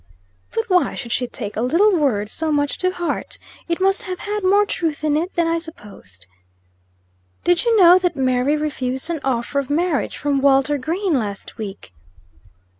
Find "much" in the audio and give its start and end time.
2.51-2.79